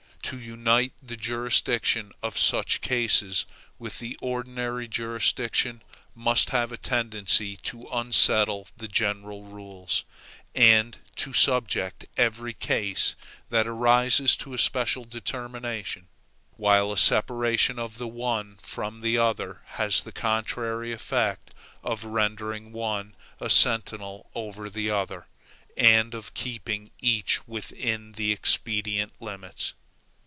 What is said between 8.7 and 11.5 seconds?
the general rules, and to